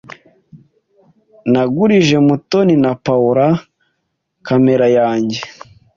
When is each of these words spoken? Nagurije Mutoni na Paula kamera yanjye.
Nagurije 1.51 2.17
Mutoni 2.27 2.75
na 2.83 2.91
Paula 3.05 3.47
kamera 4.45 4.87
yanjye. 4.97 5.39